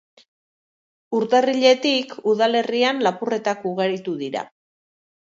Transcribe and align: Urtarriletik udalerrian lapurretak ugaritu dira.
Urtarriletik 1.17 2.15
udalerrian 2.31 3.01
lapurretak 3.07 3.61
ugaritu 3.73 4.15
dira. 4.23 4.43